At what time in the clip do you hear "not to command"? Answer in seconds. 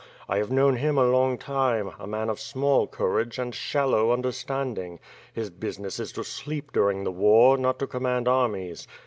7.55-8.27